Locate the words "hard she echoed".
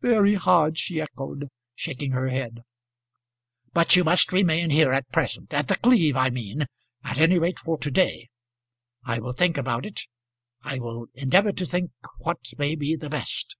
0.34-1.48